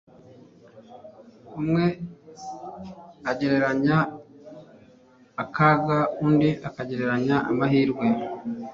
[1.59, 1.85] umwe
[3.31, 3.97] agereranya
[5.43, 8.15] akaga undi agereranya amahirwe.s